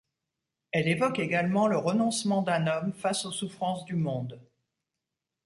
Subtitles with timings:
[0.71, 4.41] Elle évoque également le renoncement d’un homme face aux souffrances du monde.